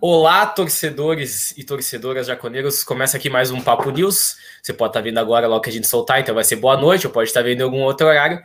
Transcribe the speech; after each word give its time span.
Olá, 0.00 0.46
torcedores 0.46 1.50
e 1.58 1.64
torcedoras 1.64 2.28
jaconeiros. 2.28 2.84
Começa 2.84 3.16
aqui 3.16 3.28
mais 3.28 3.50
um 3.50 3.60
Papo 3.60 3.90
News. 3.90 4.36
Você 4.62 4.72
pode 4.72 4.90
estar 4.90 5.00
vendo 5.00 5.18
agora 5.18 5.48
logo 5.48 5.60
que 5.60 5.70
a 5.70 5.72
gente 5.72 5.88
soltar, 5.88 6.20
então 6.20 6.36
vai 6.36 6.44
ser 6.44 6.54
boa 6.54 6.76
noite, 6.76 7.04
ou 7.08 7.12
pode 7.12 7.30
estar 7.30 7.42
vendo 7.42 7.62
em 7.62 7.64
algum 7.64 7.82
outro 7.82 8.06
horário. 8.06 8.40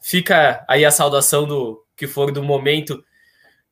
Fica 0.00 0.64
aí 0.68 0.84
a 0.84 0.92
saudação 0.92 1.44
do 1.44 1.84
que 1.96 2.06
for 2.06 2.30
do 2.30 2.40
momento. 2.40 3.02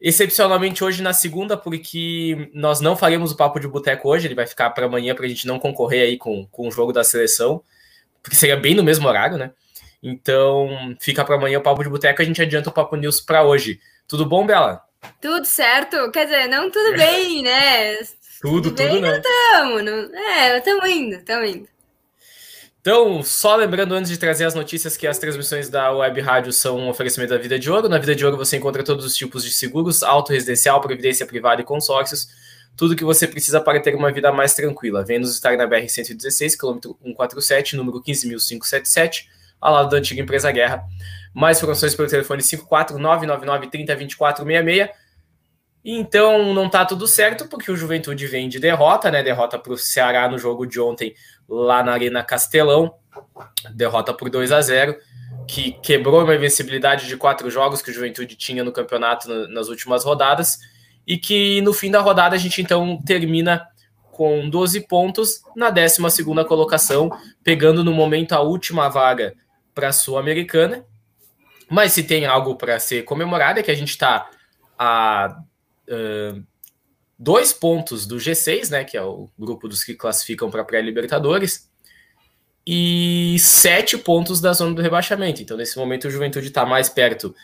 Excepcionalmente 0.01 0.83
hoje 0.83 1.03
na 1.03 1.13
segunda, 1.13 1.57
porque 1.57 2.51
nós 2.53 2.81
não 2.81 2.97
faremos 2.97 3.31
o 3.31 3.37
Papo 3.37 3.61
de 3.61 3.69
Boteco 3.69 4.09
hoje, 4.09 4.27
ele 4.27 4.35
vai 4.35 4.49
ficar 4.49 4.71
para 4.71 4.87
amanhã 4.87 5.15
para 5.15 5.25
a 5.25 5.29
gente 5.29 5.47
não 5.47 5.61
concorrer 5.61 6.03
aí 6.03 6.19
com, 6.19 6.45
com 6.47 6.67
o 6.67 6.73
jogo 6.73 6.93
da 6.93 7.05
seleção, 7.05 7.63
porque 8.25 8.35
seria 8.35 8.57
bem 8.57 8.75
no 8.75 8.83
mesmo 8.83 9.07
horário, 9.07 9.39
né? 9.39 9.53
Então 10.03 10.97
fica 10.99 11.25
para 11.25 11.37
amanhã 11.37 11.61
o 11.61 11.63
Papo 11.63 11.85
de 11.85 11.89
Boteco, 11.89 12.21
a 12.21 12.25
gente 12.25 12.43
adianta 12.43 12.71
o 12.71 12.73
Papo 12.73 12.97
News 12.97 13.21
para 13.21 13.45
hoje. 13.45 13.79
Tudo 14.09 14.27
bom, 14.27 14.45
Bela? 14.45 14.90
Tudo 15.21 15.45
certo? 15.45 16.11
Quer 16.11 16.25
dizer, 16.25 16.49
não 16.49 16.71
tudo 16.71 16.97
bem, 16.97 17.43
né? 17.45 17.97
tudo, 18.41 18.71
tudo, 18.71 18.75
bem, 18.75 19.01
não. 19.01 19.15
Estamos, 19.17 19.85
não. 19.85 20.19
É, 20.19 20.59
estamos 20.59 20.89
indo, 20.89 21.17
estamos 21.17 21.51
indo. 21.51 21.69
Então, 22.81 23.23
só 23.23 23.57
lembrando 23.57 23.95
antes 23.95 24.11
de 24.11 24.17
trazer 24.17 24.47
as 24.47 24.55
notícias 24.55 24.97
que 24.97 25.07
as 25.07 25.19
transmissões 25.19 25.69
da 25.69 25.93
Web 25.93 26.19
Rádio 26.23 26.51
são 26.51 26.79
um 26.79 26.89
oferecimento 26.89 27.29
da 27.29 27.37
Vida 27.37 27.59
de 27.59 27.71
Ouro. 27.71 27.91
Na 27.91 27.99
Vida 27.99 28.15
de 28.15 28.25
Ouro 28.25 28.39
você 28.39 28.57
encontra 28.57 28.83
todos 28.83 29.05
os 29.05 29.15
tipos 29.15 29.45
de 29.45 29.53
seguros, 29.53 30.03
auto 30.03 30.33
residencial, 30.33 30.81
previdência 30.81 31.27
privada 31.27 31.61
e 31.61 31.65
consórcios. 31.65 32.29
Tudo 32.75 32.97
que 32.97 33.05
você 33.05 33.27
precisa 33.27 33.61
para 33.61 33.79
ter 33.81 33.95
uma 33.95 34.11
vida 34.11 34.33
mais 34.33 34.55
tranquila. 34.55 35.05
Vem-nos 35.05 35.35
estar 35.35 35.55
na 35.59 35.67
BR-116, 35.69 36.59
quilômetro 36.59 36.97
147, 37.03 37.77
número 37.77 38.03
15.577, 38.03 39.27
ao 39.61 39.75
lado 39.75 39.91
da 39.91 39.99
antiga 39.99 40.23
empresa 40.23 40.51
Guerra. 40.51 40.83
Mais 41.35 41.59
informações 41.59 41.95
pelo 41.95 42.09
telefone 42.09 42.43
54999 42.43 43.67
30 43.67 43.95
24 43.95 44.43
66. 44.47 44.89
Então 45.85 46.53
não 46.53 46.69
tá 46.69 46.85
tudo 46.85 47.07
certo, 47.07 47.49
porque 47.49 47.71
o 47.71 47.77
Juventude 47.77 48.27
vem 48.27 48.49
de 48.49 48.59
derrota, 48.59 49.11
né? 49.11 49.23
Derrota 49.23 49.59
para 49.59 49.73
o 49.73 49.79
Ceará 49.79 50.29
no 50.29 50.39
jogo 50.39 50.67
de 50.67 50.81
ontem 50.81 51.15
lá 51.49 51.83
na 51.83 51.93
Arena 51.93 52.23
Castelão. 52.23 52.95
Derrota 53.75 54.13
por 54.13 54.29
2 54.29 54.53
a 54.53 54.61
0 54.61 54.97
que 55.49 55.73
quebrou 55.73 56.23
uma 56.23 56.35
invencibilidade 56.35 57.09
de 57.09 57.17
quatro 57.17 57.51
jogos 57.51 57.83
que 57.83 57.91
o 57.91 57.95
Juventude 57.95 58.37
tinha 58.37 58.63
no 58.63 58.71
campeonato 58.71 59.29
nas 59.49 59.69
últimas 59.69 60.05
rodadas. 60.05 60.59
E 61.07 61.17
que 61.17 61.61
no 61.63 61.73
fim 61.73 61.91
da 61.91 62.01
rodada 62.01 62.37
a 62.37 62.39
gente 62.39 62.61
então 62.61 63.01
termina 63.05 63.67
com 64.13 64.49
12 64.49 64.87
pontos 64.87 65.43
na 65.57 65.71
12 65.71 65.99
colocação, 66.47 67.11
pegando 67.43 67.83
no 67.83 67.93
momento 67.93 68.33
a 68.33 68.41
última 68.41 68.89
vaga 68.89 69.35
para 69.75 69.89
a 69.89 69.93
Sul-Americana 69.93 70.85
mas 71.71 71.93
se 71.93 72.03
tem 72.03 72.27
algo 72.27 72.57
para 72.57 72.81
ser 72.81 73.05
comemorado 73.05 73.61
é 73.61 73.63
que 73.63 73.71
a 73.71 73.77
gente 73.77 73.91
está 73.91 74.29
a 74.77 75.41
uh, 75.91 76.43
dois 77.19 77.53
pontos 77.53 78.07
do 78.07 78.17
G6, 78.17 78.71
né, 78.71 78.85
que 78.85 78.97
é 78.97 79.03
o 79.03 79.29
grupo 79.39 79.69
dos 79.69 79.85
que 79.85 79.95
classificam 79.95 80.51
para 80.51 80.65
pré-Libertadores, 80.65 81.69
e 82.67 83.37
sete 83.39 83.99
pontos 83.99 84.41
da 84.41 84.53
zona 84.53 84.75
do 84.75 84.83
rebaixamento. 84.83 85.43
Então, 85.43 85.57
nesse 85.57 85.77
momento, 85.79 86.07
o 86.07 86.11
Juventude 86.11 86.49
está 86.49 86.65
mais 86.65 86.89
perto 86.89 87.35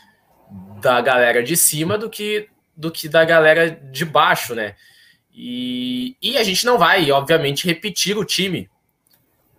da 0.81 1.01
galera 1.01 1.43
de 1.43 1.57
cima 1.57 1.99
do 1.99 2.09
que, 2.09 2.49
do 2.77 2.91
que 2.91 3.09
da 3.09 3.25
galera 3.25 3.71
de 3.71 4.05
baixo, 4.05 4.55
né? 4.55 4.77
E, 5.33 6.17
e 6.23 6.39
a 6.39 6.45
gente 6.45 6.65
não 6.65 6.79
vai, 6.79 7.11
obviamente, 7.11 7.67
repetir 7.67 8.17
o 8.17 8.25
time 8.25 8.71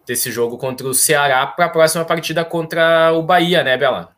desse 0.08 0.32
jogo 0.32 0.58
contra 0.58 0.88
o 0.88 0.94
Ceará 0.94 1.46
para 1.46 1.66
a 1.66 1.70
próxima 1.70 2.06
partida 2.06 2.46
contra 2.46 3.12
o 3.12 3.22
Bahia, 3.22 3.64
né, 3.64 3.78
Bela? 3.78 4.16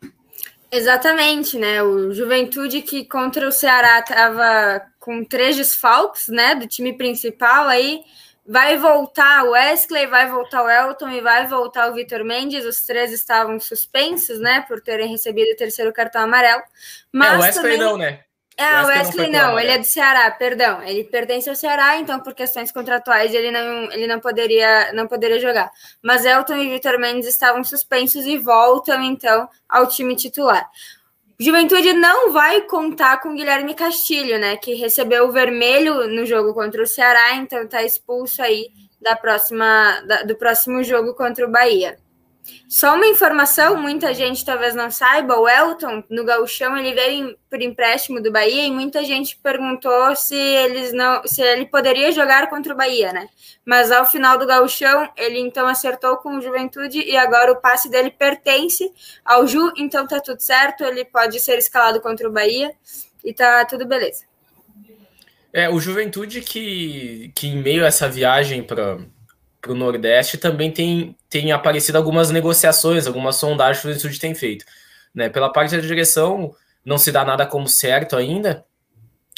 Exatamente, 0.71 1.57
né? 1.57 1.81
O 1.81 2.13
Juventude 2.13 2.81
que 2.81 3.03
contra 3.05 3.47
o 3.47 3.51
Ceará 3.51 3.99
estava 3.99 4.81
com 4.99 5.23
três 5.23 5.55
desfalques, 5.55 6.27
né? 6.27 6.53
Do 6.53 6.67
time 6.67 6.95
principal, 6.95 7.67
aí 7.67 8.03
vai 8.45 8.77
voltar 8.77 9.45
o 9.45 9.51
Wesley, 9.51 10.05
vai 10.07 10.29
voltar 10.29 10.63
o 10.63 10.69
Elton 10.69 11.09
e 11.09 11.21
vai 11.21 11.47
voltar 11.47 11.89
o 11.89 11.93
Vitor 11.95 12.23
Mendes. 12.23 12.65
Os 12.65 12.81
três 12.83 13.11
estavam 13.11 13.59
suspensos, 13.59 14.39
né? 14.39 14.63
Por 14.67 14.79
terem 14.79 15.09
recebido 15.09 15.51
o 15.51 15.57
terceiro 15.57 15.91
cartão 15.91 16.21
amarelo. 16.21 16.61
Mas 17.11 17.31
é, 17.31 17.37
o 17.37 17.41
Wesley 17.41 17.63
também... 17.63 17.77
não, 17.77 17.97
né? 17.97 18.19
É, 18.59 18.83
o 18.83 18.87
Wesley 18.87 19.31
não, 19.31 19.51
não 19.51 19.59
ele 19.59 19.71
é 19.71 19.77
do 19.77 19.85
Ceará, 19.85 20.29
perdão. 20.31 20.83
Ele 20.83 21.05
pertence 21.05 21.49
ao 21.49 21.55
Ceará, 21.55 21.95
então 21.95 22.19
por 22.19 22.33
questões 22.33 22.73
contratuais 22.73 23.33
ele 23.33 23.51
não, 23.51 23.89
ele 23.89 24.05
não 24.05 24.19
poderia 24.19 24.91
não 24.91 25.07
poderia 25.07 25.39
jogar. 25.39 25.71
Mas 26.03 26.25
Elton 26.25 26.57
e 26.57 26.69
Vitor 26.69 26.99
Mendes 26.99 27.29
estavam 27.29 27.63
suspensos 27.63 28.25
e 28.25 28.37
voltam 28.37 29.01
então 29.01 29.47
ao 29.67 29.87
time 29.87 30.13
titular. 30.13 30.69
Juventude 31.39 31.93
não 31.93 32.33
vai 32.33 32.59
contar 32.63 33.21
com 33.21 33.33
Guilherme 33.33 33.73
Castilho, 33.73 34.37
né, 34.37 34.57
que 34.57 34.73
recebeu 34.73 35.29
o 35.29 35.31
vermelho 35.31 36.09
no 36.09 36.25
jogo 36.25 36.53
contra 36.53 36.83
o 36.83 36.87
Ceará, 36.87 37.35
então 37.35 37.61
está 37.61 37.81
expulso 37.81 38.41
aí 38.41 38.67
da 38.99 39.15
próxima 39.15 40.01
da, 40.05 40.23
do 40.23 40.35
próximo 40.35 40.83
jogo 40.83 41.13
contra 41.13 41.47
o 41.47 41.49
Bahia. 41.49 41.97
Só 42.67 42.95
uma 42.95 43.07
informação, 43.07 43.75
muita 43.75 44.13
gente 44.13 44.45
talvez 44.45 44.75
não 44.75 44.91
saiba, 44.91 45.39
o 45.39 45.49
Elton, 45.49 46.03
no 46.07 46.23
gauchão, 46.23 46.77
ele 46.77 46.93
veio 46.93 47.35
por 47.49 47.59
empréstimo 47.61 48.21
do 48.21 48.31
Bahia 48.31 48.67
e 48.67 48.71
muita 48.71 49.03
gente 49.03 49.35
perguntou 49.37 50.15
se 50.15 50.35
eles 50.35 50.93
não, 50.93 51.25
se 51.25 51.41
ele 51.41 51.65
poderia 51.65 52.11
jogar 52.11 52.47
contra 52.47 52.73
o 52.73 52.77
Bahia, 52.77 53.11
né? 53.11 53.27
Mas 53.65 53.91
ao 53.91 54.05
final 54.05 54.37
do 54.37 54.45
gauchão, 54.45 55.09
ele 55.17 55.39
então 55.39 55.67
acertou 55.67 56.17
com 56.17 56.37
o 56.37 56.41
Juventude 56.41 56.99
e 56.99 57.17
agora 57.17 57.51
o 57.51 57.55
passe 57.55 57.89
dele 57.89 58.11
pertence 58.11 58.91
ao 59.25 59.47
Ju, 59.47 59.73
então 59.75 60.05
tá 60.05 60.19
tudo 60.19 60.39
certo, 60.39 60.83
ele 60.83 61.03
pode 61.03 61.39
ser 61.39 61.57
escalado 61.57 61.99
contra 61.99 62.29
o 62.29 62.31
Bahia 62.31 62.71
e 63.25 63.33
tá 63.33 63.65
tudo 63.65 63.85
beleza. 63.85 64.25
É, 65.51 65.67
o 65.67 65.79
Juventude 65.79 66.41
que, 66.41 67.31
que 67.33 67.47
em 67.47 67.61
meio 67.61 67.83
a 67.83 67.87
essa 67.87 68.07
viagem 68.07 68.61
para 68.61 68.99
para 69.61 69.71
o 69.71 69.75
Nordeste, 69.75 70.37
também 70.37 70.71
tem, 70.71 71.15
tem 71.29 71.51
aparecido 71.51 71.97
algumas 71.97 72.31
negociações, 72.31 73.07
algumas 73.07 73.35
sondagens 73.35 73.81
que 73.81 73.87
o 73.87 73.91
Juventude 73.91 74.19
tem 74.19 74.33
feito. 74.33 74.65
Né? 75.13 75.29
Pela 75.29 75.51
parte 75.51 75.75
da 75.75 75.81
direção, 75.81 76.55
não 76.83 76.97
se 76.97 77.11
dá 77.11 77.25
nada 77.25 77.45
como 77.45 77.67
certo 77.67 78.15
ainda, 78.15 78.65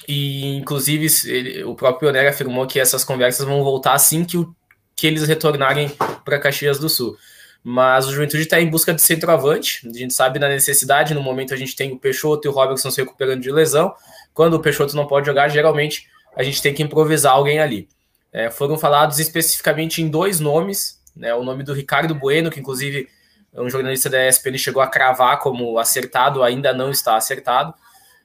e 0.08 0.58
inclusive 0.58 1.08
ele, 1.26 1.64
o 1.64 1.76
próprio 1.76 2.00
Pioneiro 2.00 2.30
afirmou 2.30 2.66
que 2.66 2.80
essas 2.80 3.04
conversas 3.04 3.46
vão 3.46 3.64
voltar 3.64 3.94
assim 3.94 4.24
que, 4.24 4.38
o, 4.38 4.56
que 4.96 5.08
eles 5.08 5.28
retornarem 5.28 5.92
para 6.24 6.40
Caxias 6.40 6.80
do 6.80 6.90
Sul. 6.90 7.18
Mas 7.64 8.08
o 8.08 8.12
Juventude 8.12 8.44
está 8.44 8.60
em 8.60 8.68
busca 8.68 8.94
de 8.94 9.02
centroavante, 9.02 9.88
a 9.88 9.94
gente 9.94 10.14
sabe 10.14 10.40
da 10.40 10.50
necessidade, 10.50 11.14
no 11.14 11.22
momento 11.22 11.54
a 11.54 11.58
gente 11.58 11.76
tem 11.76 11.92
o 11.92 12.00
Peixoto 12.00 12.48
e 12.48 12.50
o 12.50 12.52
Robertson 12.52 12.90
se 12.90 13.02
recuperando 13.02 13.42
de 13.42 13.52
lesão, 13.52 13.94
quando 14.34 14.56
o 14.56 14.60
Peixoto 14.60 14.96
não 14.96 15.06
pode 15.06 15.28
jogar, 15.28 15.48
geralmente 15.50 16.08
a 16.36 16.42
gente 16.42 16.62
tem 16.62 16.74
que 16.74 16.82
improvisar 16.82 17.34
alguém 17.34 17.60
ali. 17.60 17.88
É, 18.32 18.50
foram 18.50 18.78
falados 18.78 19.20
especificamente 19.20 20.02
em 20.02 20.10
dois 20.10 20.40
nomes, 20.40 21.02
né, 21.16 21.34
o 21.36 21.44
nome 21.44 21.64
do 21.64 21.74
Ricardo 21.74 22.16
Bueno, 22.16 22.50
que 22.50 22.60
inclusive 22.60 23.10
um 23.54 23.70
jornalista 23.70 24.10
da 24.10 24.28
ESPN 24.28 24.58
chegou 24.58 24.82
a 24.82 24.88
cravar 24.88 25.40
como 25.40 25.78
acertado, 25.78 26.42
ainda 26.42 26.74
não 26.74 26.90
está 26.90 27.18
acertado. 27.18 27.74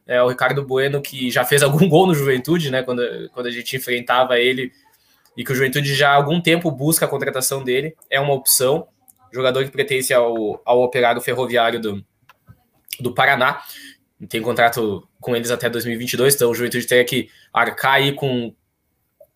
É, 0.06 0.22
o 0.22 0.28
Ricardo 0.28 0.64
Bueno, 0.64 1.02
que 1.02 1.30
já 1.30 1.44
fez 1.44 1.64
algum 1.64 1.88
gol 1.88 2.06
no 2.06 2.14
Juventude, 2.14 2.70
né, 2.70 2.82
quando, 2.82 3.02
quando 3.32 3.46
a 3.46 3.50
gente 3.50 3.76
enfrentava 3.76 4.38
ele, 4.38 4.72
e 5.36 5.44
que 5.44 5.52
o 5.52 5.54
Juventude 5.54 5.94
já 5.94 6.10
há 6.10 6.14
algum 6.14 6.40
tempo 6.40 6.70
busca 6.70 7.04
a 7.04 7.08
contratação 7.08 7.62
dele, 7.62 7.96
é 8.08 8.20
uma 8.20 8.32
opção. 8.32 8.86
Jogador 9.32 9.64
que 9.64 9.70
pertence 9.70 10.14
ao, 10.14 10.62
ao 10.64 10.80
operário 10.80 11.20
ferroviário 11.20 11.80
do, 11.80 12.04
do 13.00 13.12
Paraná, 13.12 13.60
tem 14.28 14.40
contrato 14.40 15.06
com 15.20 15.36
eles 15.36 15.50
até 15.50 15.68
2022, 15.68 16.36
então 16.36 16.50
o 16.50 16.54
Juventude 16.54 16.86
tem 16.86 17.04
que 17.04 17.28
arcar 17.52 17.94
aí 17.94 18.12
com, 18.12 18.54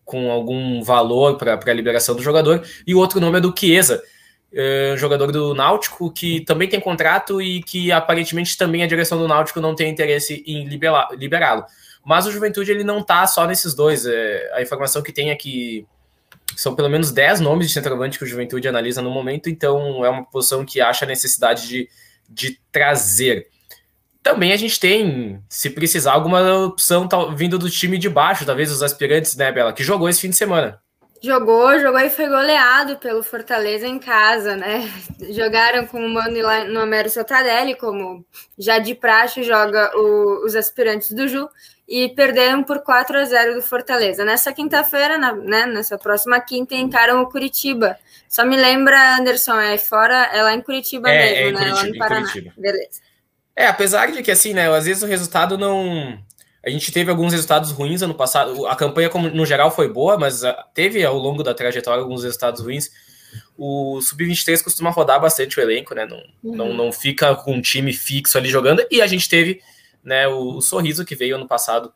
com 0.05 0.31
algum 0.31 0.83
valor 0.83 1.37
para 1.37 1.59
a 1.65 1.73
liberação 1.73 2.15
do 2.15 2.21
jogador, 2.21 2.63
e 2.85 2.93
o 2.93 2.99
outro 2.99 3.19
nome 3.19 3.37
é 3.37 3.41
do 3.41 3.53
Chiesa, 3.57 4.01
é, 4.53 4.95
jogador 4.97 5.31
do 5.31 5.53
Náutico, 5.53 6.11
que 6.11 6.41
também 6.41 6.67
tem 6.67 6.79
contrato 6.79 7.41
e 7.41 7.63
que 7.63 7.91
aparentemente 7.91 8.57
também 8.57 8.83
a 8.83 8.87
direção 8.87 9.17
do 9.17 9.27
Náutico 9.27 9.61
não 9.61 9.73
tem 9.73 9.89
interesse 9.89 10.43
em 10.45 10.67
liberá-lo. 10.67 11.65
Mas 12.03 12.25
o 12.25 12.31
Juventude 12.31 12.71
ele 12.71 12.83
não 12.83 12.99
está 12.99 13.25
só 13.27 13.45
nesses 13.45 13.73
dois. 13.73 14.05
É, 14.05 14.51
a 14.53 14.61
informação 14.61 15.01
que 15.01 15.13
tem 15.13 15.29
é 15.29 15.35
que 15.35 15.85
são 16.55 16.75
pelo 16.75 16.89
menos 16.89 17.11
10 17.11 17.39
nomes 17.39 17.67
de 17.67 17.73
centroavante 17.73 18.17
que 18.17 18.23
o 18.23 18.27
Juventude 18.27 18.67
analisa 18.67 19.01
no 19.01 19.09
momento, 19.09 19.49
então 19.49 20.03
é 20.03 20.09
uma 20.09 20.25
posição 20.25 20.65
que 20.65 20.81
acha 20.81 21.05
necessidade 21.05 21.67
de, 21.67 21.89
de 22.29 22.59
trazer. 22.71 23.47
Também 24.23 24.53
a 24.53 24.57
gente 24.57 24.79
tem, 24.79 25.41
se 25.49 25.69
precisar, 25.69 26.13
alguma 26.13 26.65
opção 26.65 27.07
tal, 27.07 27.35
vindo 27.35 27.57
do 27.57 27.69
time 27.69 27.97
de 27.97 28.07
baixo, 28.07 28.45
talvez 28.45 28.71
os 28.71 28.83
aspirantes, 28.83 29.35
né, 29.35 29.51
Bela, 29.51 29.73
que 29.73 29.83
jogou 29.83 30.07
esse 30.07 30.21
fim 30.21 30.29
de 30.29 30.35
semana. 30.35 30.79
Jogou, 31.23 31.79
jogou 31.79 31.99
e 31.99 32.09
foi 32.09 32.27
goleado 32.27 32.97
pelo 32.97 33.21
Fortaleza 33.21 33.87
em 33.87 33.99
casa, 33.99 34.55
né? 34.55 34.91
Jogaram 35.29 35.85
com 35.85 36.03
o 36.03 36.09
Mano 36.09 36.41
lá 36.41 36.63
no 36.63 36.79
Américo 36.79 37.13
Sotadelli, 37.13 37.75
como 37.75 38.25
já 38.57 38.79
de 38.79 38.95
praxe 38.95 39.43
joga 39.43 39.91
o, 39.95 40.43
os 40.43 40.55
aspirantes 40.55 41.11
do 41.11 41.27
Ju, 41.27 41.47
e 41.87 42.09
perderam 42.09 42.63
por 42.63 42.79
4 42.79 43.19
a 43.19 43.25
0 43.25 43.53
do 43.53 43.61
Fortaleza. 43.61 44.25
Nessa 44.25 44.51
quinta-feira, 44.51 45.17
né, 45.17 45.67
nessa 45.67 45.95
próxima 45.95 46.39
quinta, 46.39 46.73
encaram 46.73 47.21
o 47.21 47.29
Curitiba. 47.29 47.97
Só 48.27 48.43
me 48.43 48.55
lembra, 48.55 49.17
Anderson, 49.17 49.59
é 49.59 49.77
fora, 49.77 50.27
é 50.33 50.41
lá 50.41 50.55
em 50.55 50.61
Curitiba 50.61 51.07
é, 51.07 51.19
mesmo, 51.19 51.59
é 51.59 51.61
né? 51.61 51.69
Curitiba, 51.69 51.75
lá 51.75 51.83
no 51.83 51.97
Paraná. 51.97 52.53
Beleza. 52.57 53.10
É, 53.55 53.67
apesar 53.67 54.11
de 54.11 54.23
que, 54.23 54.31
assim, 54.31 54.53
né, 54.53 54.69
às 54.69 54.85
vezes 54.85 55.03
o 55.03 55.07
resultado 55.07 55.57
não, 55.57 56.17
A 56.63 56.69
gente 56.69 56.91
teve 56.91 57.09
alguns 57.09 57.33
resultados 57.33 57.71
ruins 57.71 58.01
ano 58.01 58.13
passado. 58.13 58.65
A 58.67 58.75
campanha, 58.75 59.09
como 59.09 59.29
no 59.29 59.45
geral, 59.45 59.71
foi 59.71 59.91
boa, 59.91 60.17
mas 60.17 60.43
ah, 60.43 60.53
teve 60.73 61.03
ao 61.03 61.17
longo 61.17 61.43
da 61.43 61.53
trajetória 61.53 62.01
alguns 62.01 62.23
resultados 62.23 62.61
ruins. 62.61 62.89
O 63.57 63.99
Sub-23 64.01 64.63
costuma 64.63 64.89
rodar 64.89 65.19
bastante 65.19 65.59
o 65.59 65.61
elenco, 65.61 65.95
né? 65.95 66.05
Não, 66.05 66.17
uhum. 66.43 66.55
não, 66.55 66.73
não 66.73 66.91
fica 66.91 67.35
com 67.35 67.53
um 67.53 67.61
time 67.61 67.93
fixo 67.93 68.37
ali 68.37 68.49
jogando. 68.49 68.85
E 68.91 69.01
a 69.01 69.07
gente 69.07 69.27
teve 69.27 69.61
né, 70.03 70.27
o, 70.27 70.57
o 70.57 70.61
Sorriso, 70.61 71.05
que 71.05 71.15
veio 71.15 71.35
ano 71.35 71.47
passado. 71.47 71.93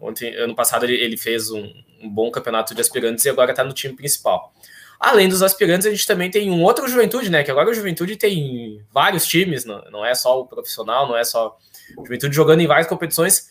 Ontem, 0.00 0.34
ano 0.34 0.54
passado 0.54 0.84
ele, 0.84 0.94
ele 0.96 1.16
fez 1.16 1.50
um, 1.50 1.72
um, 2.02 2.08
bom 2.08 2.30
campeonato 2.30 2.74
de 2.74 2.80
aspirantes 2.80 3.24
e 3.24 3.30
agora 3.30 3.50
está 3.50 3.64
no 3.64 3.72
time 3.72 3.94
principal. 3.94 4.52
Além 4.98 5.28
dos 5.28 5.42
aspirantes, 5.42 5.86
a 5.86 5.90
gente 5.90 6.06
também 6.06 6.30
tem 6.30 6.50
um 6.50 6.62
outro 6.62 6.88
Juventude, 6.88 7.30
né? 7.30 7.42
Que 7.42 7.50
agora 7.50 7.70
o 7.70 7.74
Juventude 7.74 8.16
tem 8.16 8.82
vários 8.90 9.26
times, 9.26 9.64
não, 9.64 9.82
não 9.90 10.04
é 10.04 10.14
só 10.14 10.40
o 10.40 10.46
profissional, 10.46 11.06
não 11.06 11.16
é 11.16 11.24
só 11.24 11.56
o 11.96 12.04
Juventude 12.04 12.34
jogando 12.34 12.60
em 12.60 12.66
várias 12.66 12.86
competições. 12.86 13.48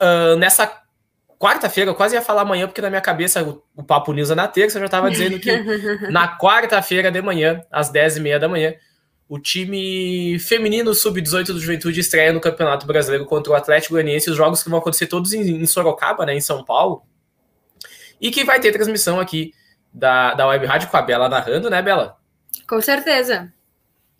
Uh, 0.00 0.36
nessa 0.36 0.82
quarta-feira, 1.38 1.90
eu 1.90 1.94
quase 1.94 2.14
ia 2.14 2.22
falar 2.22 2.42
amanhã, 2.42 2.66
porque 2.66 2.80
na 2.80 2.90
minha 2.90 3.00
cabeça 3.00 3.42
o, 3.42 3.62
o 3.74 3.82
Papo 3.82 4.12
News 4.12 4.30
é 4.30 4.34
na 4.34 4.48
terça, 4.48 4.76
eu 4.76 4.80
já 4.80 4.86
estava 4.86 5.10
dizendo 5.10 5.38
que 5.38 5.50
na 6.10 6.36
quarta-feira 6.38 7.10
de 7.10 7.22
manhã, 7.22 7.62
às 7.70 7.90
10h30 7.90 8.38
da 8.38 8.48
manhã, 8.48 8.74
o 9.28 9.38
time 9.38 10.38
feminino 10.38 10.94
sub-18 10.94 11.46
do 11.46 11.60
Juventude 11.60 12.00
estreia 12.00 12.32
no 12.32 12.40
Campeonato 12.40 12.86
Brasileiro 12.86 13.26
contra 13.26 13.52
o 13.52 13.56
Atlético 13.56 13.94
Goianiense, 13.94 14.30
os 14.30 14.36
jogos 14.36 14.62
que 14.62 14.70
vão 14.70 14.78
acontecer 14.78 15.06
todos 15.06 15.32
em, 15.32 15.62
em 15.62 15.66
Sorocaba, 15.66 16.24
né, 16.24 16.34
em 16.34 16.40
São 16.40 16.64
Paulo, 16.64 17.02
e 18.20 18.30
que 18.30 18.44
vai 18.44 18.60
ter 18.60 18.72
transmissão 18.72 19.18
aqui 19.18 19.52
da, 19.96 20.34
da 20.34 20.46
Web 20.46 20.66
Rádio 20.66 20.90
com 20.90 20.96
a 20.98 21.02
Bela 21.02 21.26
narrando, 21.26 21.70
né, 21.70 21.80
Bela? 21.80 22.18
Com 22.68 22.80
certeza. 22.82 23.50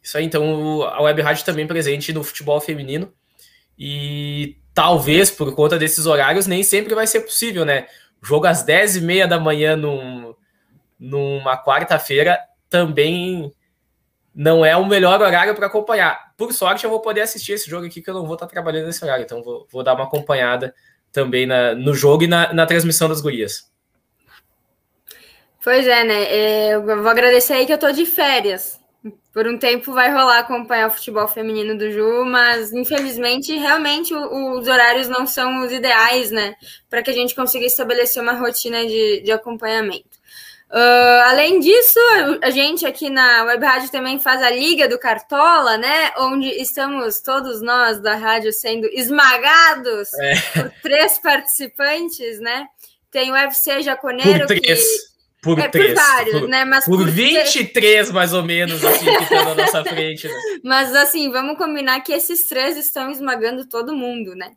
Isso 0.02 0.16
aí, 0.16 0.24
então 0.24 0.82
a 0.82 1.02
Web 1.02 1.20
Rádio 1.20 1.44
também 1.44 1.66
presente 1.66 2.12
no 2.14 2.24
futebol 2.24 2.58
feminino. 2.60 3.12
E 3.78 4.56
talvez 4.72 5.30
por 5.30 5.54
conta 5.54 5.78
desses 5.78 6.06
horários 6.06 6.46
nem 6.46 6.62
sempre 6.62 6.94
vai 6.94 7.06
ser 7.06 7.20
possível, 7.20 7.64
né? 7.64 7.86
O 8.22 8.26
jogo 8.26 8.46
às 8.46 8.62
10 8.62 8.96
e 8.96 9.00
meia 9.02 9.28
da 9.28 9.38
manhã 9.38 9.76
num, 9.76 10.34
numa 10.98 11.62
quarta-feira 11.62 12.38
também 12.70 13.52
não 14.34 14.64
é 14.64 14.74
o 14.76 14.86
melhor 14.86 15.20
horário 15.20 15.54
para 15.54 15.66
acompanhar. 15.66 16.32
Por 16.38 16.54
sorte, 16.54 16.84
eu 16.84 16.90
vou 16.90 17.00
poder 17.00 17.20
assistir 17.20 17.52
esse 17.52 17.68
jogo 17.68 17.86
aqui, 17.86 18.00
que 18.00 18.08
eu 18.08 18.14
não 18.14 18.24
vou 18.24 18.34
estar 18.34 18.46
trabalhando 18.46 18.86
nesse 18.86 19.04
horário, 19.04 19.24
então 19.24 19.42
vou, 19.42 19.66
vou 19.70 19.82
dar 19.82 19.94
uma 19.94 20.04
acompanhada 20.04 20.74
também 21.12 21.46
na, 21.46 21.74
no 21.74 21.94
jogo 21.94 22.24
e 22.24 22.26
na, 22.26 22.52
na 22.54 22.64
transmissão 22.64 23.08
das 23.08 23.20
gurias. 23.20 23.70
Pois 25.62 25.86
é, 25.86 26.04
né? 26.04 26.24
É, 26.24 26.74
eu 26.74 26.82
vou 26.82 27.08
agradecer 27.08 27.54
aí 27.54 27.66
que 27.66 27.72
eu 27.72 27.78
tô 27.78 27.90
de 27.90 28.06
férias. 28.06 28.78
Por 29.32 29.46
um 29.46 29.58
tempo 29.58 29.92
vai 29.92 30.10
rolar 30.10 30.38
acompanhar 30.38 30.88
o 30.88 30.90
futebol 30.90 31.28
feminino 31.28 31.76
do 31.76 31.90
Ju, 31.90 32.24
mas 32.24 32.72
infelizmente, 32.72 33.54
realmente 33.54 34.14
os 34.14 34.66
horários 34.66 35.08
não 35.08 35.26
são 35.26 35.64
os 35.64 35.70
ideais, 35.70 36.30
né? 36.30 36.54
Para 36.88 37.02
que 37.02 37.10
a 37.10 37.12
gente 37.12 37.34
consiga 37.34 37.66
estabelecer 37.66 38.22
uma 38.22 38.32
rotina 38.32 38.86
de, 38.86 39.20
de 39.20 39.30
acompanhamento. 39.30 40.16
Uh, 40.68 41.22
além 41.26 41.60
disso, 41.60 41.98
a 42.42 42.50
gente 42.50 42.84
aqui 42.84 43.08
na 43.08 43.44
Web 43.44 43.64
Rádio 43.64 43.90
também 43.90 44.18
faz 44.18 44.42
a 44.42 44.50
Liga 44.50 44.88
do 44.88 44.98
Cartola, 44.98 45.78
né? 45.78 46.12
Onde 46.18 46.48
estamos 46.60 47.20
todos 47.20 47.62
nós 47.62 48.00
da 48.00 48.16
rádio 48.16 48.52
sendo 48.52 48.86
esmagados 48.88 50.12
é. 50.14 50.34
por 50.54 50.70
três 50.82 51.18
participantes, 51.22 52.40
né? 52.40 52.66
Tem 53.12 53.30
o 53.30 53.34
UFC 53.34 53.80
Jaconeiro 53.82 54.46
que 54.48 54.74
por 55.42 55.58
é, 55.58 55.68
três. 55.68 55.94
Por 55.94 56.02
vários, 56.02 56.40
por, 56.40 56.48
né? 56.48 56.64
Mas 56.64 56.84
por, 56.84 56.98
por 56.98 57.10
23, 57.10 58.10
mais 58.10 58.32
ou 58.32 58.42
menos, 58.42 58.84
assim, 58.84 59.04
que 59.04 59.22
estão 59.22 59.44
na 59.44 59.54
nossa 59.54 59.84
frente. 59.84 60.26
Né? 60.26 60.34
Mas, 60.64 60.94
assim, 60.94 61.30
vamos 61.30 61.56
combinar 61.56 62.00
que 62.00 62.12
esses 62.12 62.46
três 62.46 62.76
estão 62.76 63.10
esmagando 63.10 63.68
todo 63.68 63.94
mundo, 63.94 64.34
né? 64.34 64.52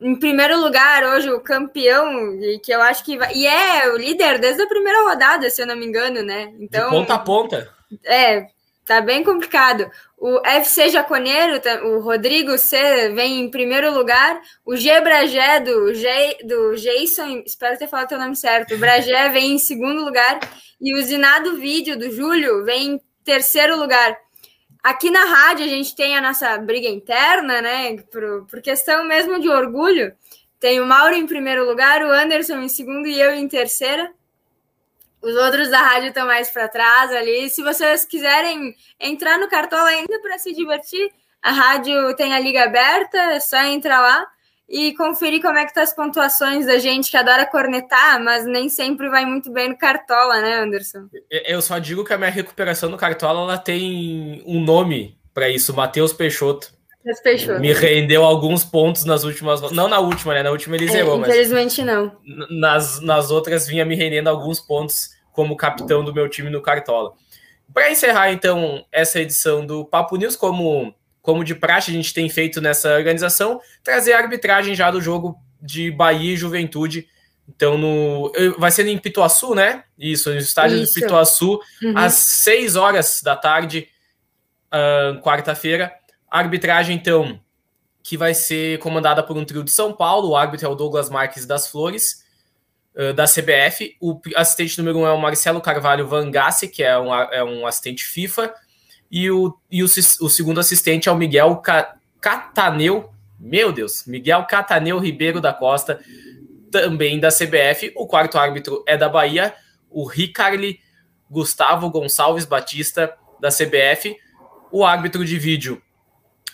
Em 0.00 0.16
primeiro 0.16 0.60
lugar, 0.60 1.04
hoje, 1.04 1.30
o 1.30 1.40
campeão, 1.40 2.38
que 2.62 2.72
eu 2.72 2.82
acho 2.82 3.04
que 3.04 3.16
vai. 3.16 3.32
E 3.34 3.46
é 3.46 3.88
o 3.88 3.96
líder 3.96 4.38
desde 4.38 4.62
a 4.62 4.66
primeira 4.66 5.02
rodada, 5.02 5.48
se 5.48 5.62
eu 5.62 5.66
não 5.66 5.76
me 5.76 5.86
engano, 5.86 6.22
né? 6.22 6.52
Então. 6.58 6.90
De 6.90 6.96
ponta 6.96 7.14
a 7.14 7.18
ponta. 7.18 7.72
É, 8.04 8.46
tá 8.84 9.00
bem 9.00 9.22
complicado. 9.22 9.90
O 10.18 10.40
FC 10.46 10.88
Jaconeiro, 10.88 11.60
tá, 11.60 11.82
o 11.84 12.00
Rodrigo 12.00 12.56
C 12.56 13.10
vem 13.10 13.40
em 13.40 13.50
primeiro 13.50 13.92
lugar. 13.92 14.40
O 14.64 14.76
G 14.76 15.00
Bragé 15.00 15.60
do, 15.60 15.94
G, 15.94 16.38
do 16.44 16.76
Jason, 16.76 17.42
espero 17.46 17.78
ter 17.78 17.88
falado 17.88 18.12
o 18.12 18.18
nome 18.18 18.36
certo. 18.36 18.74
O 18.74 18.78
Bragé 18.78 19.28
vem 19.30 19.54
em 19.54 19.58
segundo 19.58 20.04
lugar. 20.04 20.40
E 20.80 20.96
o 20.96 21.02
Zinado 21.02 21.56
Vídeo 21.56 21.98
do 21.98 22.10
Júlio 22.10 22.64
vem 22.64 22.94
em 22.94 23.00
terceiro 23.24 23.76
lugar. 23.76 24.16
Aqui 24.82 25.10
na 25.10 25.24
rádio 25.24 25.64
a 25.64 25.68
gente 25.68 25.94
tem 25.94 26.16
a 26.16 26.20
nossa 26.20 26.58
briga 26.58 26.88
interna, 26.88 27.62
né? 27.62 27.96
Por, 28.10 28.46
por 28.46 28.60
questão 28.60 29.04
mesmo 29.04 29.38
de 29.40 29.48
orgulho. 29.48 30.12
Tem 30.58 30.80
o 30.80 30.86
Mauro 30.86 31.14
em 31.14 31.26
primeiro 31.26 31.64
lugar, 31.64 32.02
o 32.02 32.10
Anderson 32.10 32.60
em 32.60 32.68
segundo 32.68 33.06
e 33.06 33.20
eu 33.20 33.32
em 33.34 33.48
terceira. 33.48 34.12
Os 35.22 35.36
outros 35.36 35.68
da 35.70 35.80
rádio 35.80 36.08
estão 36.08 36.26
mais 36.26 36.50
para 36.50 36.68
trás 36.68 37.12
ali. 37.12 37.48
Se 37.48 37.62
vocês 37.62 38.04
quiserem 38.04 38.74
entrar 38.98 39.38
no 39.38 39.48
Cartola 39.48 39.88
ainda 39.88 40.20
para 40.20 40.38
se 40.38 40.52
divertir, 40.52 41.10
a 41.40 41.52
rádio 41.52 42.14
tem 42.16 42.34
a 42.34 42.40
liga 42.40 42.64
aberta, 42.64 43.18
é 43.18 43.40
só 43.40 43.62
entrar 43.62 44.00
lá 44.00 44.26
e 44.68 44.94
conferir 44.94 45.42
como 45.42 45.58
é 45.58 45.66
que 45.66 45.74
tá 45.74 45.82
as 45.82 45.94
pontuações 45.94 46.66
da 46.66 46.78
gente 46.78 47.10
que 47.10 47.16
adora 47.16 47.46
cornetar, 47.46 48.22
mas 48.22 48.46
nem 48.46 48.68
sempre 48.68 49.08
vai 49.10 49.26
muito 49.26 49.52
bem 49.52 49.68
no 49.68 49.76
Cartola, 49.76 50.40
né, 50.40 50.60
Anderson? 50.60 51.08
Eu 51.30 51.60
só 51.60 51.78
digo 51.78 52.04
que 52.04 52.12
a 52.12 52.18
minha 52.18 52.30
recuperação 52.30 52.88
no 52.88 52.96
Cartola 52.96 53.42
ela 53.42 53.58
tem 53.58 54.42
um 54.46 54.60
nome 54.60 55.18
para 55.34 55.48
isso, 55.48 55.74
Matheus 55.74 56.12
Peixoto. 56.12 56.72
Peixoto. 57.22 57.60
Me 57.60 57.72
rendeu 57.72 58.24
alguns 58.24 58.64
pontos 58.64 59.04
nas 59.04 59.24
últimas. 59.24 59.60
Não 59.72 59.88
na 59.88 59.98
última, 59.98 60.34
né? 60.34 60.42
Na 60.42 60.52
última 60.52 60.76
ele 60.76 60.86
é, 60.86 60.92
zerou, 60.92 61.16
é, 61.16 61.20
infelizmente 61.20 61.82
mas. 61.82 61.94
não. 61.94 62.16
Nas, 62.48 63.00
nas 63.00 63.30
outras 63.30 63.66
vinha 63.66 63.84
me 63.84 63.96
rendendo 63.96 64.28
alguns 64.28 64.60
pontos 64.60 65.10
como 65.32 65.56
capitão 65.56 66.04
do 66.04 66.14
meu 66.14 66.28
time 66.28 66.50
no 66.50 66.60
Cartola. 66.62 67.12
Para 67.72 67.90
encerrar, 67.90 68.30
então, 68.30 68.84
essa 68.92 69.20
edição 69.20 69.64
do 69.64 69.84
Papo 69.84 70.16
News, 70.16 70.36
como, 70.36 70.94
como 71.22 71.42
de 71.42 71.54
praxe 71.54 71.90
a 71.90 71.94
gente 71.94 72.12
tem 72.12 72.28
feito 72.28 72.60
nessa 72.60 72.94
organização, 72.94 73.60
trazer 73.82 74.12
a 74.12 74.18
arbitragem 74.18 74.74
já 74.74 74.90
do 74.90 75.00
jogo 75.00 75.38
de 75.60 75.90
Bahia 75.90 76.34
e 76.34 76.36
Juventude. 76.36 77.08
Então, 77.48 77.78
no, 77.78 78.30
vai 78.58 78.70
ser 78.70 78.86
em 78.86 78.98
Pituaçu, 78.98 79.54
né? 79.54 79.84
Isso, 79.98 80.30
no 80.30 80.36
estádio 80.36 80.82
Isso. 80.82 80.94
de 80.94 81.00
Pituaçu, 81.00 81.58
uhum. 81.82 81.96
às 81.96 82.12
6 82.14 82.76
horas 82.76 83.22
da 83.22 83.34
tarde, 83.34 83.88
uh, 84.68 85.20
quarta-feira. 85.22 85.92
A 86.30 86.38
arbitragem, 86.38 86.96
então, 86.96 87.40
que 88.02 88.16
vai 88.16 88.34
ser 88.34 88.78
comandada 88.80 89.22
por 89.22 89.36
um 89.36 89.44
trio 89.44 89.64
de 89.64 89.70
São 89.70 89.92
Paulo. 89.92 90.30
O 90.30 90.36
árbitro 90.36 90.66
é 90.66 90.70
o 90.70 90.74
Douglas 90.74 91.08
Marques 91.08 91.46
das 91.46 91.68
Flores 91.68 92.22
da 93.14 93.24
CBF. 93.24 93.96
O 94.00 94.20
assistente 94.36 94.78
número 94.78 94.98
um 94.98 95.06
é 95.06 95.12
o 95.12 95.20
Marcelo 95.20 95.60
Carvalho 95.60 96.06
Vangassi, 96.06 96.68
que 96.68 96.82
é 96.82 96.98
um, 96.98 97.14
é 97.14 97.42
um 97.42 97.66
assistente 97.66 98.04
FIFA. 98.04 98.54
E, 99.10 99.30
o, 99.30 99.56
e 99.70 99.82
o, 99.82 99.86
o 99.86 100.28
segundo 100.28 100.60
assistente 100.60 101.08
é 101.08 101.12
o 101.12 101.16
Miguel 101.16 101.56
Ca, 101.56 101.96
Cataneu. 102.20 103.10
Meu 103.38 103.72
Deus, 103.72 104.04
Miguel 104.06 104.44
Cataneu 104.44 104.98
Ribeiro 104.98 105.40
da 105.40 105.52
Costa, 105.52 106.00
também 106.70 107.18
da 107.18 107.28
CBF. 107.28 107.92
O 107.96 108.06
quarto 108.06 108.38
árbitro 108.38 108.84
é 108.86 108.96
da 108.96 109.08
Bahia, 109.08 109.54
o 109.90 110.06
Ricarli 110.06 110.78
Gustavo 111.28 111.90
Gonçalves 111.90 112.44
Batista, 112.44 113.12
da 113.40 113.48
CBF. 113.48 114.16
O 114.70 114.84
árbitro 114.84 115.24
de 115.24 115.38
vídeo 115.38 115.82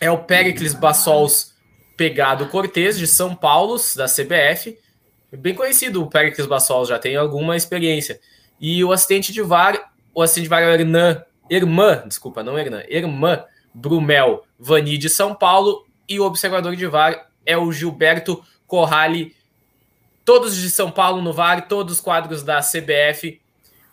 é 0.00 0.10
o 0.10 0.18
Pericles 0.18 0.72
Bassols 0.72 1.52
Pegado 1.96 2.46
Cortez, 2.46 2.96
de 2.96 3.06
São 3.06 3.34
Paulo, 3.34 3.76
da 3.96 4.06
CBF 4.06 4.78
bem 5.36 5.54
conhecido, 5.54 6.02
o 6.02 6.08
Pericles 6.08 6.46
Bassol, 6.46 6.86
já 6.86 6.98
tem 6.98 7.16
alguma 7.16 7.56
experiência. 7.56 8.20
E 8.60 8.82
o 8.82 8.92
assistente 8.92 9.32
de 9.32 9.42
VAR, 9.42 9.92
o 10.14 10.22
assistente 10.22 10.44
de 10.44 10.48
VAR 10.48 10.62
é 10.62 10.72
Hernan, 10.72 11.22
irmã, 11.50 12.02
desculpa, 12.06 12.42
não 12.42 12.58
Hernan, 12.58 12.82
irmã 12.88 13.44
Brumel 13.74 14.44
Vani 14.58 14.98
de 14.98 15.08
São 15.08 15.34
Paulo 15.34 15.86
e 16.08 16.18
o 16.18 16.24
observador 16.24 16.74
de 16.74 16.86
VAR 16.86 17.28
é 17.44 17.56
o 17.56 17.70
Gilberto 17.70 18.42
Corrali, 18.66 19.34
todos 20.24 20.56
de 20.56 20.70
São 20.70 20.90
Paulo 20.90 21.22
no 21.22 21.32
VAR, 21.32 21.68
todos 21.68 21.94
os 21.94 22.00
quadros 22.00 22.42
da 22.42 22.60
CBF. 22.60 23.40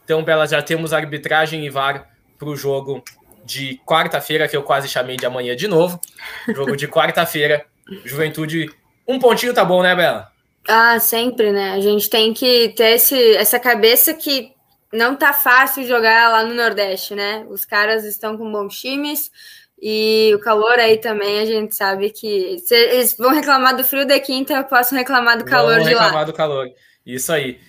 Então, 0.04 0.24
Bela, 0.24 0.48
já 0.48 0.62
temos 0.62 0.94
arbitragem 0.94 1.65
e 1.65 1.70
VAR 1.70 2.10
para 2.38 2.50
o 2.50 2.56
jogo 2.56 3.04
de 3.46 3.80
quarta-feira, 3.86 4.48
que 4.48 4.58
eu 4.58 4.63
quase 4.63 4.89
chamei 4.89 5.15
de 5.15 5.25
amanhã 5.25 5.56
de 5.56 5.68
novo. 5.68 6.00
Jogo 6.54 6.75
de 6.75 6.88
quarta-feira, 6.88 7.65
Juventude. 8.04 8.70
Um 9.08 9.20
pontinho 9.20 9.54
tá 9.54 9.63
bom, 9.63 9.84
né, 9.84 9.96
Bela? 9.96 10.32
Ah, 10.67 11.00
sempre, 11.00 11.51
né? 11.51 11.74
A 11.74 11.79
gente 11.79 12.10
tem 12.10 12.34
que 12.34 12.69
ter 12.69 12.95
esse, 12.95 13.36
essa 13.36 13.60
cabeça 13.60 14.13
que 14.13 14.51
não 14.91 15.15
tá 15.15 15.34
fácil 15.34 15.86
jogar 15.86 16.31
lá 16.31 16.43
no 16.43 16.53
Nordeste, 16.53 17.13
né? 17.13 17.45
Os 17.50 17.65
caras 17.65 18.03
estão 18.03 18.38
com 18.38 18.51
bons 18.51 18.79
times 18.79 19.29
e 19.81 20.31
o 20.34 20.39
calor 20.39 20.79
aí 20.79 20.98
também, 20.98 21.39
a 21.39 21.45
gente 21.45 21.75
sabe 21.75 22.10
que 22.10 22.57
se 22.60 22.75
eles 22.75 23.15
vão 23.17 23.34
reclamar 23.34 23.75
do 23.75 23.84
frio 23.84 24.07
daqui, 24.07 24.34
então 24.34 24.57
eu 24.57 24.63
posso 24.63 24.95
reclamar 24.95 25.38
do 25.38 25.45
calor 25.45 25.74
Vamos 25.74 25.88
de 25.88 25.93
lá. 25.93 26.03
reclamar 26.03 26.25
do 26.25 26.34
calor. 26.34 26.69
Isso 27.05 27.31
aí. 27.31 27.60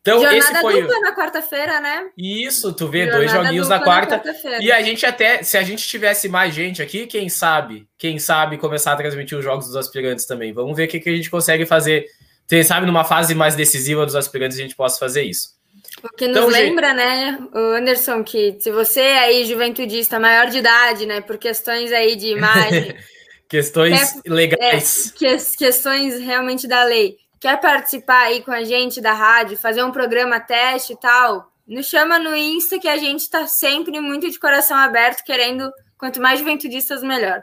Então, 0.00 0.20
Jornada 0.20 0.38
esse 0.38 0.60
foi 0.60 0.82
dupla 0.82 1.00
na 1.00 1.16
quarta-feira, 1.16 1.80
né? 1.80 2.10
Isso, 2.16 2.72
tu 2.72 2.86
vê, 2.86 3.06
Jornada 3.06 3.18
dois 3.18 3.32
joguinhos 3.32 3.68
na 3.68 3.80
quarta. 3.80 4.22
Na 4.44 4.60
e 4.60 4.70
a 4.70 4.80
gente 4.80 5.04
até, 5.04 5.42
se 5.42 5.58
a 5.58 5.62
gente 5.64 5.84
tivesse 5.88 6.28
mais 6.28 6.54
gente 6.54 6.80
aqui, 6.80 7.08
quem 7.08 7.28
sabe, 7.28 7.88
quem 7.98 8.16
sabe 8.16 8.56
começar 8.56 8.92
a 8.92 8.96
transmitir 8.96 9.36
os 9.36 9.42
jogos 9.42 9.66
dos 9.66 9.74
aspirantes 9.74 10.24
também. 10.24 10.52
Vamos 10.52 10.76
ver 10.76 10.84
o 10.84 10.88
que, 10.88 11.00
que 11.00 11.10
a 11.10 11.16
gente 11.16 11.28
consegue 11.28 11.66
fazer. 11.66 12.06
Quem 12.48 12.62
sabe 12.62 12.86
numa 12.86 13.04
fase 13.04 13.34
mais 13.34 13.56
decisiva 13.56 14.06
dos 14.06 14.14
aspirantes 14.14 14.58
a 14.58 14.62
gente 14.62 14.76
possa 14.76 14.98
fazer 14.98 15.22
isso. 15.22 15.56
O 16.02 16.08
que 16.16 16.28
nos 16.28 16.36
então, 16.36 16.48
lembra, 16.48 16.88
gente... 16.88 16.96
né, 16.96 17.38
Anderson, 17.54 18.22
que 18.22 18.56
se 18.60 18.70
você 18.70 19.00
é 19.00 19.18
aí 19.20 19.44
juventudista 19.44 20.20
maior 20.20 20.48
de 20.48 20.58
idade, 20.58 21.06
né, 21.06 21.20
por 21.20 21.38
questões 21.38 21.90
aí 21.90 22.16
de 22.16 22.28
imagem, 22.28 22.94
questões 23.48 24.14
é, 24.24 24.30
legais, 24.30 25.12
é, 25.14 25.18
que, 25.18 25.56
questões 25.56 26.20
realmente 26.20 26.68
da 26.68 26.84
lei, 26.84 27.16
quer 27.40 27.60
participar 27.60 28.24
aí 28.24 28.42
com 28.42 28.52
a 28.52 28.62
gente 28.62 29.00
da 29.00 29.12
rádio, 29.12 29.56
fazer 29.56 29.82
um 29.82 29.90
programa 29.90 30.38
teste 30.38 30.92
e 30.92 31.00
tal, 31.00 31.50
nos 31.66 31.86
chama 31.86 32.18
no 32.18 32.36
Insta 32.36 32.78
que 32.78 32.88
a 32.88 32.96
gente 32.96 33.20
está 33.20 33.46
sempre 33.46 33.98
muito 34.00 34.30
de 34.30 34.38
coração 34.38 34.76
aberto, 34.76 35.24
querendo 35.24 35.72
quanto 35.98 36.20
mais 36.20 36.38
juventudistas, 36.38 37.02
melhor. 37.02 37.42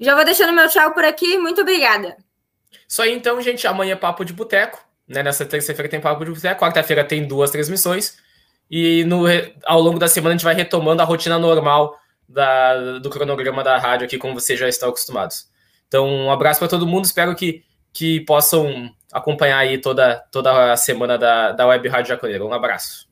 Já 0.00 0.14
vou 0.14 0.24
deixando 0.24 0.52
meu 0.52 0.68
tchau 0.68 0.92
por 0.92 1.04
aqui, 1.04 1.38
muito 1.38 1.62
obrigada. 1.62 2.16
Isso 2.88 3.02
aí 3.02 3.12
então, 3.12 3.40
gente, 3.40 3.66
amanhã 3.66 3.92
é 3.92 3.96
Papo 3.96 4.24
de 4.24 4.32
Boteco, 4.32 4.84
né? 5.06 5.22
Nessa 5.22 5.44
terça-feira 5.44 5.88
tem 5.88 6.00
Papo 6.00 6.24
de 6.24 6.30
Boteco, 6.30 6.60
quarta-feira 6.60 7.04
tem 7.04 7.26
duas 7.26 7.50
transmissões, 7.50 8.16
e 8.70 9.04
no, 9.04 9.24
ao 9.64 9.80
longo 9.80 9.98
da 9.98 10.08
semana 10.08 10.34
a 10.34 10.36
gente 10.36 10.44
vai 10.44 10.54
retomando 10.54 11.02
a 11.02 11.04
rotina 11.04 11.38
normal 11.38 11.98
da, 12.28 12.98
do 12.98 13.10
cronograma 13.10 13.62
da 13.62 13.78
rádio 13.78 14.06
aqui, 14.06 14.18
como 14.18 14.34
vocês 14.34 14.58
já 14.58 14.68
estão 14.68 14.88
acostumados. 14.88 15.48
Então, 15.88 16.08
um 16.08 16.30
abraço 16.30 16.58
para 16.58 16.68
todo 16.68 16.86
mundo, 16.86 17.04
espero 17.04 17.34
que, 17.34 17.62
que 17.92 18.20
possam 18.20 18.90
acompanhar 19.12 19.58
aí 19.58 19.78
toda, 19.78 20.24
toda 20.32 20.72
a 20.72 20.76
semana 20.76 21.16
da, 21.16 21.52
da 21.52 21.66
Web 21.66 21.88
Rádio 21.88 22.08
Jaconeira. 22.08 22.44
Um 22.44 22.52
abraço. 22.52 23.06